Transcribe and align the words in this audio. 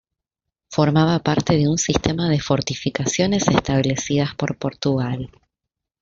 Formaba 0.71 1.19
parte 1.19 1.53
de 1.53 1.67
un 1.67 1.77
sistema 1.77 2.27
de 2.27 2.39
fortificaciones 2.39 3.47
establecidas 3.47 4.33
por 4.33 4.57
Portugal. 4.57 5.29